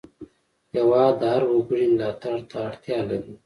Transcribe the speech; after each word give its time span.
هېواد 0.75 1.13
د 1.21 1.23
هر 1.33 1.43
وګړي 1.51 1.85
ملاتړ 1.93 2.35
ته 2.49 2.57
اړتیا 2.67 2.99
لري. 3.09 3.33